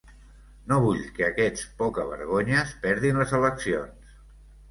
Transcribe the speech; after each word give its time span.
No 0.69 0.77
vull 0.85 1.01
que 1.17 1.25
aquests 1.25 1.67
pocavergonyes 1.81 2.73
perdin 2.87 3.23
les 3.23 3.35
eleccions. 3.41 4.17